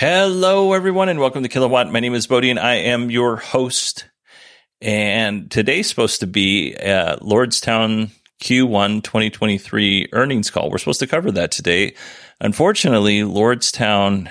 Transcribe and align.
Hello, 0.00 0.72
everyone, 0.72 1.10
and 1.10 1.20
welcome 1.20 1.42
to 1.42 1.48
Kilowatt. 1.50 1.92
My 1.92 2.00
name 2.00 2.14
is 2.14 2.26
Bodie, 2.26 2.48
and 2.48 2.58
I 2.58 2.76
am 2.76 3.10
your 3.10 3.36
host. 3.36 4.06
And 4.80 5.50
today's 5.50 5.90
supposed 5.90 6.20
to 6.20 6.26
be 6.26 6.74
uh, 6.74 7.16
Lordstown 7.16 8.08
Q1 8.42 9.04
2023 9.04 10.08
earnings 10.12 10.48
call. 10.48 10.70
We're 10.70 10.78
supposed 10.78 11.00
to 11.00 11.06
cover 11.06 11.30
that 11.32 11.50
today. 11.50 11.94
Unfortunately, 12.40 13.20
Lordstown 13.20 14.30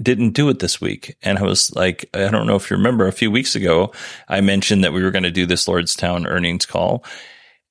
didn't 0.00 0.30
do 0.30 0.48
it 0.48 0.60
this 0.60 0.80
week. 0.80 1.16
And 1.22 1.36
I 1.36 1.42
was 1.42 1.74
like, 1.74 2.08
I 2.14 2.28
don't 2.28 2.46
know 2.46 2.54
if 2.54 2.70
you 2.70 2.76
remember 2.76 3.08
a 3.08 3.12
few 3.12 3.32
weeks 3.32 3.56
ago, 3.56 3.92
I 4.28 4.42
mentioned 4.42 4.84
that 4.84 4.92
we 4.92 5.02
were 5.02 5.10
going 5.10 5.24
to 5.24 5.32
do 5.32 5.44
this 5.44 5.66
Lordstown 5.66 6.24
earnings 6.28 6.66
call. 6.66 7.04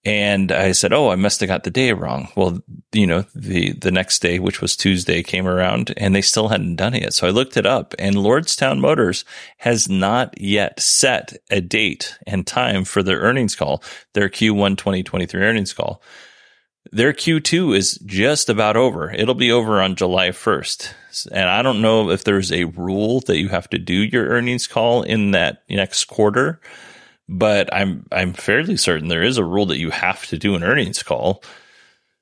And 0.06 0.54
I 0.54 0.72
said, 0.72 0.94
"Oh, 0.94 1.10
I 1.10 1.16
must 1.16 1.42
have 1.42 1.50
got 1.50 1.66
the 1.66 1.70
day 1.70 1.92
wrong." 1.92 2.30
Well, 2.36 2.62
you 2.94 3.06
know, 3.06 3.26
the 3.36 3.74
the 3.74 3.92
next 3.92 4.20
day, 4.22 4.40
which 4.40 4.62
was 4.62 4.78
Tuesday, 4.78 5.24
came 5.24 5.46
around, 5.46 5.94
and 5.98 6.16
they 6.16 6.22
still 6.22 6.48
hadn't 6.48 6.78
done 6.78 6.94
it 6.94 7.02
yet. 7.02 7.14
So 7.14 7.28
I 7.28 7.32
looked 7.32 7.58
it 7.58 7.66
up, 7.66 7.94
and 8.00 8.16
Lordstown 8.16 8.80
Motors 8.80 9.26
has 9.58 9.90
not 9.90 10.40
yet 10.40 10.80
set 10.80 11.36
a 11.50 11.60
date 11.60 12.18
and 12.26 12.48
time 12.48 12.86
for 12.86 13.04
their 13.04 13.20
earnings 13.20 13.56
call, 13.56 13.84
their 14.14 14.30
Q1 14.30 14.78
2023 14.78 15.42
earnings 15.42 15.74
call. 15.74 16.02
Their 16.92 17.14
Q2 17.14 17.76
is 17.76 18.00
just 18.06 18.50
about 18.50 18.78
over. 18.78 19.12
It'll 19.12 19.36
be 19.36 19.52
over 19.52 19.82
on 19.82 19.96
July 19.96 20.30
1st. 20.30 20.94
And 21.32 21.50
I 21.50 21.62
don't 21.62 21.82
know 21.82 22.10
if 22.10 22.24
there's 22.24 22.52
a 22.52 22.64
rule 22.64 23.20
that 23.22 23.38
you 23.38 23.50
have 23.50 23.70
to 23.72 23.78
do 23.78 23.94
your 23.94 24.28
earnings 24.28 24.66
call 24.66 25.04
in 25.04 25.32
that 25.32 25.64
next 25.70 26.06
quarter 26.06 26.60
but 27.30 27.72
I'm 27.72 28.08
I'm 28.12 28.34
fairly 28.34 28.76
certain 28.76 29.08
there 29.08 29.24
is 29.24 29.38
a 29.38 29.44
rule 29.44 29.68
that 29.68 29.78
you 29.78 29.92
have 29.92 30.26
to 30.28 30.38
do 30.38 30.56
an 30.56 30.64
earnings 30.64 31.04
call. 31.04 31.44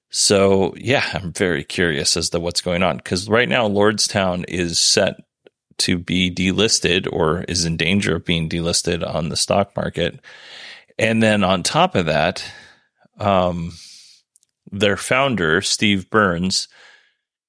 So 0.10 0.74
yeah, 0.78 1.06
I'm 1.14 1.32
very 1.32 1.64
curious 1.64 2.18
as 2.18 2.30
to 2.32 2.40
what's 2.40 2.62
going 2.62 2.84
on 2.84 2.98
because 2.98 3.30
right 3.30 3.48
now 3.48 3.68
Lordstown 3.70 4.44
is 4.50 4.80
set 4.80 5.16
to 5.80 5.98
be 5.98 6.30
delisted 6.30 7.08
or 7.12 7.44
is 7.44 7.64
in 7.64 7.78
danger 7.78 8.18
of 8.18 8.26
being 8.26 8.50
delisted 8.50 9.08
on 9.08 9.30
the 9.30 9.38
stock 9.38 9.76
market, 9.78 10.20
and 11.00 11.24
then 11.24 11.44
on 11.44 11.64
top 11.64 11.96
of 11.96 12.08
that, 12.08 12.44
um, 13.18 13.72
their 14.70 14.98
founder 14.98 15.62
Steve 15.62 16.10
Burns 16.10 16.68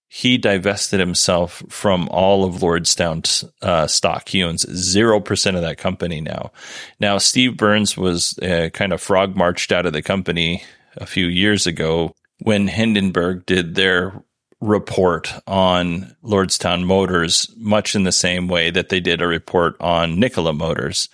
he 0.08 0.38
divested 0.38 0.98
himself 0.98 1.62
from 1.68 2.08
all 2.10 2.44
of 2.44 2.56
Lordstown's 2.56 3.44
uh, 3.60 3.86
stock. 3.86 4.28
He 4.28 4.42
owns 4.42 4.64
0% 4.64 5.54
of 5.54 5.60
that 5.60 5.76
company 5.76 6.22
now. 6.22 6.50
Now, 6.98 7.18
Steve 7.18 7.58
Burns 7.58 7.96
was 7.96 8.38
uh, 8.38 8.70
kind 8.72 8.94
of 8.94 9.02
frog 9.02 9.36
marched 9.36 9.70
out 9.70 9.84
of 9.84 9.92
the 9.92 10.02
company 10.02 10.64
a 10.96 11.04
few 11.04 11.26
years 11.26 11.66
ago 11.66 12.14
when 12.38 12.68
Hindenburg 12.68 13.44
did 13.44 13.74
their 13.74 14.22
report 14.60 15.32
on 15.46 16.16
Lordstown 16.24 16.84
Motors, 16.84 17.52
much 17.56 17.94
in 17.94 18.04
the 18.04 18.12
same 18.12 18.48
way 18.48 18.70
that 18.70 18.88
they 18.88 19.00
did 19.00 19.20
a 19.20 19.26
report 19.26 19.76
on 19.78 20.18
Nikola 20.18 20.54
Motors. 20.54 21.08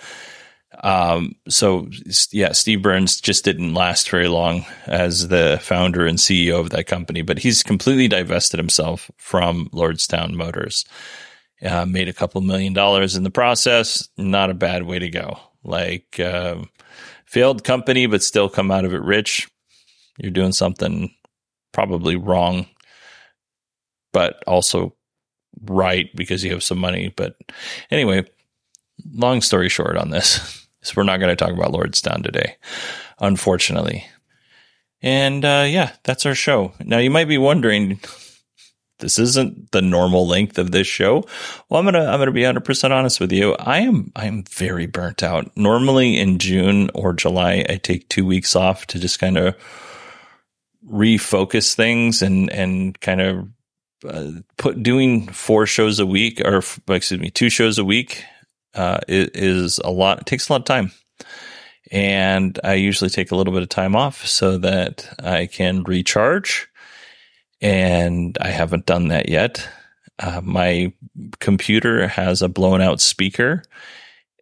Um, 0.85 1.35
so 1.49 1.89
yeah, 2.31 2.53
Steve 2.53 2.83
Burns 2.83 3.19
just 3.19 3.43
didn't 3.43 3.73
last 3.73 4.11
very 4.11 4.29
long 4.29 4.67
as 4.87 5.29
the 5.29 5.59
founder 5.63 6.07
and 6.07 6.19
CEO 6.19 6.61
of 6.61 6.71
that 6.71 6.87
company, 6.87 7.23
but 7.23 7.39
he's 7.39 7.63
completely 7.63 8.07
divested 8.07 8.61
himself 8.61 9.11
from 9.17 9.71
Lordstown 9.71 10.35
Motors. 10.35 10.85
Uh, 11.65 11.87
made 11.87 12.11
a 12.11 12.13
couple 12.13 12.43
million 12.43 12.75
dollars 12.75 13.17
in 13.17 13.23
the 13.23 13.31
process. 13.31 14.07
Not 14.19 14.51
a 14.51 14.55
bad 14.55 14.83
way 14.83 14.99
to 14.99 15.09
go. 15.09 15.39
Like, 15.63 16.21
uh, 16.21 16.57
failed 17.25 17.65
company, 17.65 18.05
but 18.05 18.23
still 18.23 18.51
come 18.51 18.71
out 18.71 18.85
of 18.85 18.93
it 18.93 19.01
rich. 19.01 19.49
You're 20.19 20.33
doing 20.33 20.53
something 20.53 21.15
probably 21.73 22.17
wrong, 22.17 22.67
but 24.13 24.43
also 24.47 24.95
right 25.63 26.15
because 26.15 26.45
you 26.45 26.51
have 26.51 26.63
some 26.63 26.79
money. 26.79 27.15
But 27.17 27.37
anyway, 27.91 28.27
long 29.15 29.41
story 29.41 29.71
short 29.71 29.97
on 29.97 30.11
this. 30.11 30.61
So 30.85 30.95
we're 30.97 31.05
not 31.05 31.19
going 31.19 31.35
to 31.35 31.45
talk 31.45 31.55
about 31.55 31.73
Lordstown 31.73 32.23
today, 32.23 32.57
unfortunately. 33.19 34.07
And 35.03 35.45
uh, 35.45 35.67
yeah, 35.69 35.93
that's 36.05 36.25
our 36.25 36.35
show. 36.35 36.73
Now 36.81 36.99
you 36.99 37.11
might 37.11 37.29
be 37.29 37.39
wondering, 37.39 38.01
this 39.01 39.19
isn't 39.19 39.73
the 39.73 39.83
normal 39.83 40.27
length 40.27 40.59
of 40.59 40.71
this 40.71 40.87
show. 40.87 41.25
Well, 41.69 41.79
I'm 41.79 41.85
gonna 41.85 42.07
I'm 42.07 42.19
gonna 42.19 42.33
be 42.33 42.43
100 42.43 42.65
percent 42.65 42.93
honest 42.93 43.21
with 43.21 43.33
you. 43.33 43.55
I 43.55 43.81
am 43.81 44.13
I'm 44.17 44.45
very 44.45 44.87
burnt 44.87 45.23
out. 45.23 45.55
Normally 45.57 46.19
in 46.19 46.39
June 46.39 46.91
or 46.95 47.13
July, 47.13 47.67
I 47.69 47.77
take 47.77 48.09
two 48.09 48.25
weeks 48.25 48.57
off 48.57 48.87
to 48.89 48.99
just 48.99 49.19
kind 49.19 49.37
of 49.37 49.57
refocus 50.89 51.75
things 51.75 52.23
and 52.23 52.51
and 52.51 52.99
kind 53.01 53.21
of 53.21 53.49
uh, 54.09 54.41
put 54.57 54.83
doing 54.83 55.29
four 55.29 55.67
shows 55.67 55.99
a 55.99 56.07
week 56.07 56.41
or 56.45 56.63
excuse 56.89 57.21
me 57.21 57.31
two 57.31 57.51
shows 57.51 57.79
a 57.79 57.85
week 57.85 58.25
uh, 58.75 58.99
it 59.09 59.37
is 59.37 59.79
a 59.79 59.91
lot. 59.91 60.21
It 60.21 60.27
takes 60.27 60.49
a 60.49 60.53
lot 60.53 60.61
of 60.63 60.67
time, 60.67 60.93
and 61.91 62.59
I 62.65 62.75
usually 62.75 63.11
take 63.11 63.31
a 63.31 63.37
little 63.37 63.53
bit 63.53 63.63
of 63.63 63.69
time 63.69 63.97
off 63.97 64.27
so 64.27 64.59
that 64.59 65.15
I 65.23 65.47
can 65.47 65.83
recharge. 65.83 66.69
And 67.61 68.37
I 68.41 68.49
haven't 68.49 68.87
done 68.87 69.09
that 69.09 69.29
yet. 69.29 69.67
Uh, 70.19 70.41
my 70.43 70.93
computer 71.41 72.07
has 72.07 72.43
a 72.43 72.49
blown 72.49 72.81
out 72.81 73.01
speaker, 73.01 73.63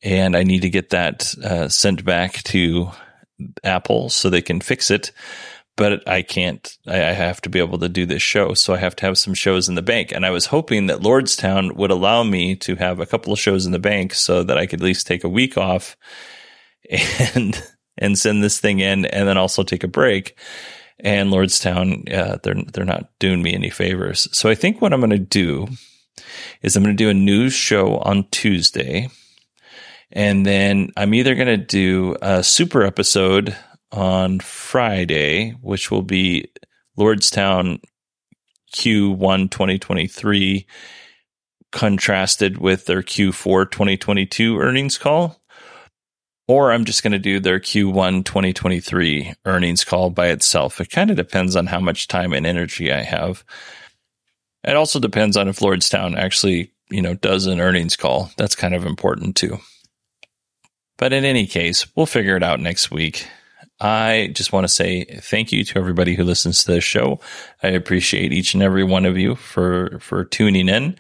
and 0.03 0.37
I 0.37 0.43
need 0.43 0.63
to 0.63 0.71
get 0.71 0.91
that 0.91 1.35
uh, 1.39 1.69
sent 1.69 2.05
back 2.05 2.43
to 2.45 2.91
Apple 3.65 4.09
so 4.09 4.29
they 4.29 4.43
can 4.43 4.61
fix 4.61 4.91
it 4.91 5.13
but 5.77 6.07
I 6.09 6.23
can't. 6.23 6.77
I 6.87 6.97
have 6.97 7.41
to 7.43 7.49
be 7.49 7.59
able 7.59 7.79
to 7.79 7.89
do 7.89 8.07
this 8.07 8.23
show, 8.23 8.55
so 8.55 8.75
I 8.75 8.79
have 8.79 8.97
to 8.97 9.07
have 9.07 9.19
some 9.19 9.35
shows 9.35 9.69
in 9.69 9.75
the 9.75 9.83
bank. 9.83 10.13
And 10.13 10.27
I 10.27 10.31
was 10.31 10.47
hoping 10.47 10.87
that 10.87 11.01
Lordstown 11.01 11.77
would 11.77 11.91
allow 11.91 12.23
me 12.23 12.57
to 12.57 12.77
have 12.77 13.01
a 13.01 13.07
couple 13.07 13.33
of 13.33 13.39
shows 13.39 13.65
in 13.67 13.73
the 13.73 13.79
bank, 13.79 14.15
so 14.15 14.43
that 14.43 14.59
I 14.59 14.67
could 14.67 14.81
at 14.81 14.85
least 14.85 15.07
take 15.07 15.25
a 15.25 15.29
week 15.29 15.57
off 15.57 15.97
and 17.35 17.63
and 17.99 18.19
send 18.19 18.43
this 18.43 18.61
thing 18.61 18.81
in, 18.81 19.07
and 19.07 19.29
then 19.29 19.39
also 19.39 19.63
take 19.63 19.85
a 19.85 19.89
break. 19.89 20.39
And 21.01 21.31
Lordstown, 21.31 22.13
uh, 22.13 22.39
they're 22.43 22.63
they're 22.73 22.85
not 22.85 23.11
doing 23.19 23.43
me 23.43 23.55
any 23.55 23.71
favors. 23.71 24.29
So 24.33 24.49
I 24.49 24.55
think 24.55 24.81
what 24.81 24.93
I'm 24.93 25.01
going 25.01 25.11
to 25.11 25.19
do 25.19 25.69
is 26.61 26.77
I'm 26.77 26.83
going 26.83 26.97
to 26.97 27.05
do 27.05 27.11
a 27.11 27.15
news 27.15 27.53
show 27.53 27.99
on 27.99 28.29
Tuesday. 28.31 29.09
And 30.13 30.45
then 30.45 30.91
I'm 30.97 31.15
either 31.15 31.35
going 31.35 31.47
to 31.49 31.57
do 31.57 32.17
a 32.21 32.43
super 32.43 32.83
episode 32.83 33.57
on 33.93 34.41
Friday, 34.41 35.51
which 35.61 35.91
will 35.91 36.03
be 36.03 36.51
Lordstown 36.99 37.81
Q1 38.75 39.51
2023 39.51 40.67
contrasted 41.71 42.59
with 42.59 42.87
their 42.87 43.03
Q4 43.03 43.71
2022 43.71 44.59
earnings 44.59 44.99
call. 44.99 45.39
Or 46.49 46.73
I'm 46.73 46.85
just 46.85 47.03
going 47.03 47.13
to 47.13 47.19
do 47.19 47.39
their 47.39 47.61
Q1 47.61 48.25
2023 48.25 49.35
earnings 49.45 49.85
call 49.85 50.11
by 50.11 50.29
itself. 50.29 50.81
It 50.81 50.91
kind 50.91 51.11
of 51.11 51.17
depends 51.17 51.57
on 51.57 51.67
how 51.67 51.81
much 51.81 52.09
time 52.09 52.33
and 52.33 52.47
energy 52.47 52.93
I 52.93 53.03
have. 53.03 53.45
It 54.65 54.77
also 54.77 54.99
depends 54.99 55.37
on 55.37 55.49
if 55.49 55.61
Lordstown 55.61 56.17
actually, 56.17 56.73
you 56.91 57.01
know, 57.01 57.15
does 57.15 57.47
an 57.47 57.61
earnings 57.61 57.97
call. 57.97 58.31
That's 58.37 58.55
kind 58.55 58.75
of 58.75 58.85
important 58.85 59.37
too. 59.37 59.59
But 60.99 61.13
in 61.13 61.25
any 61.25 61.47
case, 61.47 61.87
we'll 61.97 62.07
figure 62.07 62.37
it 62.37 62.43
out 62.43 62.61
next 62.61 62.91
week. 62.91 63.27
I 63.83 64.31
just 64.33 64.53
want 64.53 64.63
to 64.63 64.69
say 64.69 65.05
thank 65.05 65.51
you 65.51 65.65
to 65.65 65.79
everybody 65.79 66.15
who 66.15 66.23
listens 66.23 66.63
to 66.63 66.73
this 66.73 66.85
show. 66.85 67.19
I 67.65 67.69
appreciate 67.69 68.33
each 68.33 68.55
and 68.55 68.63
every 68.63 68.85
one 68.85 69.05
of 69.05 69.19
you 69.19 69.35
for 69.35 69.99
for 69.99 70.25
tuning 70.25 70.69
in. 70.69 70.97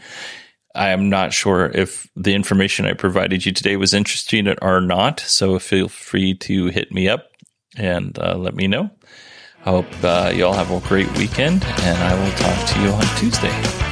I 0.74 0.88
am 0.88 1.08
not 1.08 1.32
sure 1.32 1.66
if 1.66 2.10
the 2.16 2.34
information 2.34 2.86
I 2.86 2.94
provided 2.94 3.46
you 3.46 3.52
today 3.52 3.76
was 3.76 3.94
interesting 3.94 4.52
or 4.60 4.80
not, 4.80 5.20
so 5.20 5.58
feel 5.60 5.88
free 5.88 6.34
to 6.34 6.66
hit 6.68 6.90
me 6.90 7.08
up 7.08 7.28
and 7.76 8.18
uh, 8.18 8.36
let 8.36 8.54
me 8.54 8.66
know. 8.66 8.90
I 9.64 9.70
hope 9.70 9.86
uh, 10.02 10.32
you 10.34 10.44
all 10.44 10.54
have 10.54 10.72
a 10.72 10.80
great 10.88 11.16
weekend, 11.16 11.64
and 11.64 11.98
I 11.98 12.14
will 12.14 12.32
talk 12.32 12.68
to 12.70 12.80
you 12.80 12.88
on 12.88 13.16
Tuesday. 13.16 13.91